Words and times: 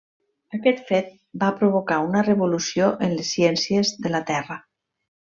Aquest 0.57 0.79
fet 0.91 1.11
va 1.43 1.49
provocar 1.59 1.99
una 2.05 2.23
revolució 2.29 2.87
en 3.09 3.13
les 3.21 3.29
Ciències 3.39 3.93
de 4.07 4.13
la 4.15 4.23
Terra. 4.31 4.59